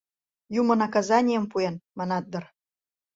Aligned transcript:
«Юмо 0.59 0.73
наказанийым 0.81 1.45
пуэн» 1.51 1.75
манат 1.97 2.25
дыр. 2.31 2.43